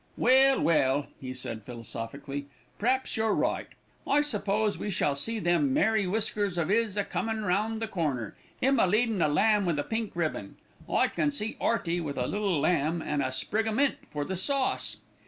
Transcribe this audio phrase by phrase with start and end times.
[0.17, 2.47] "Well, well!" he said philosophically.
[2.79, 3.67] "P'raps you're right.
[4.07, 8.35] I suppose we shall see them merry whiskers of 'is a comin' round the corner,
[8.63, 10.55] 'im a leadin' a lamb with a pink ribbon.
[10.89, 14.35] I can see 'Earty with a little lamb, an' a sprig o' mint for the
[14.35, 14.97] sauce."